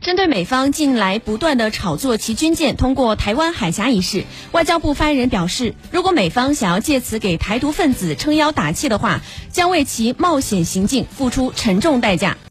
[0.00, 9.20] 针对美方近来不断的炒作其军舰通过台湾海峡一事外交部发言人表示如果美方想要借此给台独分子撑腰打气的话
[9.52, 12.38] 将为其冒险行径付出沉重代价。